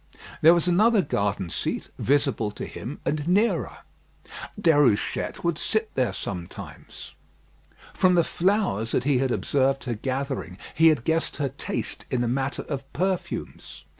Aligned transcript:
There 0.41 0.55
was 0.55 0.67
another 0.67 1.03
garden 1.03 1.51
seat, 1.51 1.91
visible 1.99 2.49
to 2.53 2.65
him, 2.65 2.99
and 3.05 3.27
nearer 3.27 3.81
Déruchette 4.59 5.43
would 5.43 5.59
sit 5.59 5.93
there 5.93 6.11
sometimes. 6.11 7.13
From 7.93 8.15
the 8.15 8.23
flowers 8.23 8.93
that 8.93 9.03
he 9.03 9.19
had 9.19 9.29
observed 9.31 9.83
her 9.83 9.93
gathering 9.93 10.57
he 10.73 10.87
had 10.87 11.03
guessed 11.03 11.37
her 11.37 11.49
taste 11.49 12.07
in 12.09 12.21
the 12.21 12.27
matter 12.27 12.63
of 12.63 12.91
perfumes. 12.93 13.83